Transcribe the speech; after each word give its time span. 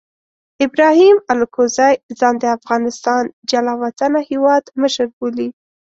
ابراهیم 0.65 1.15
الکوزي 1.31 1.93
ځان 2.19 2.35
د 2.39 2.45
افغانستان 2.57 3.23
جلا 3.49 3.73
وطنه 3.83 4.19
هیواد 4.29 4.63
مشر 4.81 5.05
بولي. 5.17 5.47